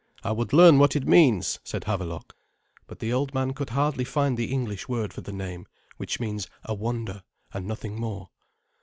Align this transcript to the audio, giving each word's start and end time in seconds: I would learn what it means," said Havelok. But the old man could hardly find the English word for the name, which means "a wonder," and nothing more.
I 0.23 0.31
would 0.31 0.51
learn 0.51 0.79
what 0.79 0.95
it 0.95 1.07
means," 1.07 1.59
said 1.63 1.83
Havelok. 1.83 2.35
But 2.87 2.97
the 2.97 3.13
old 3.13 3.35
man 3.35 3.53
could 3.53 3.69
hardly 3.69 4.03
find 4.03 4.35
the 4.35 4.51
English 4.51 4.89
word 4.89 5.13
for 5.13 5.21
the 5.21 5.31
name, 5.31 5.67
which 5.97 6.19
means 6.19 6.47
"a 6.63 6.73
wonder," 6.73 7.21
and 7.53 7.67
nothing 7.67 7.99
more. 7.99 8.31